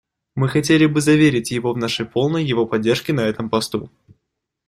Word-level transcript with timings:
Мы 0.33 0.49
хотели 0.49 0.87
бы 0.87 0.99
заверить 0.99 1.51
его 1.51 1.73
в 1.73 1.77
нашей 1.77 2.07
полной 2.07 2.43
его 2.43 2.65
поддержке 2.65 3.13
на 3.13 3.21
этом 3.21 3.51
посту. 3.51 3.91